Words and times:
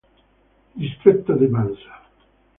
Distretto 0.73 1.33
di 1.35 1.45
Mansa 1.45 2.01